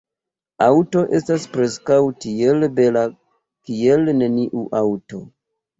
Aŭto 0.67 1.03
estas 1.19 1.45
preskaŭ 1.57 1.99
tiel 2.25 2.67
bela 2.81 3.07
kiel 3.11 4.15
neniu 4.25 4.69
aŭto. 4.85 5.25